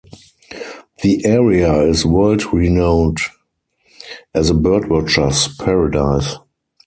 [1.03, 3.19] The area is world-renowned
[4.33, 6.37] as a birdwatcher's paradise.